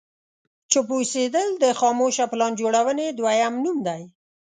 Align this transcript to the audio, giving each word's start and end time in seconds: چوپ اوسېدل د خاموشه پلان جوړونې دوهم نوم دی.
چوپ 0.71 0.87
اوسېدل 0.95 1.47
د 1.63 1.65
خاموشه 1.79 2.25
پلان 2.31 2.51
جوړونې 2.61 3.07
دوهم 3.19 3.53
نوم 3.63 3.77
دی. 3.87 4.01